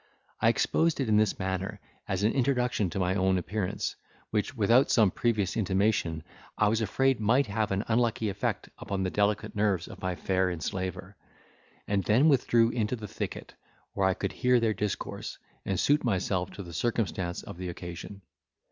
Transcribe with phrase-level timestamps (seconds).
[0.39, 3.95] I exposed it in this manner, as an introduction to my own appearance,
[4.31, 6.23] which, without some previous intimation,
[6.57, 10.49] I was afraid might have an unlucky effect upon the delicate nerves of my fair
[10.49, 11.17] enslaver;
[11.87, 13.53] and then withdrew into the thicket,
[13.93, 15.37] where I could hear their discourse,
[15.67, 18.23] and suit myself to the circumstance of the occasion.